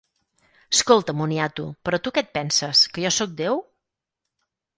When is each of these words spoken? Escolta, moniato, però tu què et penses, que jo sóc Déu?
Escolta, 0.77 1.13
moniato, 1.19 1.65
però 1.89 1.99
tu 2.07 2.15
què 2.15 2.23
et 2.25 2.33
penses, 2.39 2.83
que 2.97 3.05
jo 3.07 3.13
sóc 3.19 3.37
Déu? 3.45 3.63